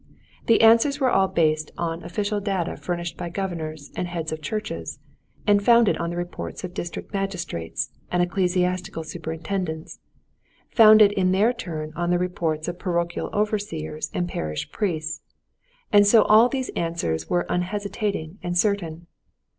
[0.47, 4.97] The answers were all based on official data furnished by governors and heads of churches,
[5.45, 9.99] and founded on the reports of district magistrates and ecclesiastical superintendents,
[10.71, 15.21] founded in their turn on the reports of parochial overseers and parish priests;
[15.93, 19.05] and so all of these answers were unhesitating and certain.